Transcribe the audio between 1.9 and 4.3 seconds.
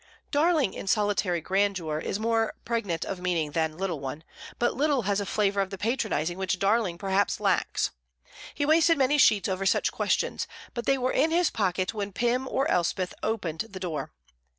is more pregnant of meaning than "little one,"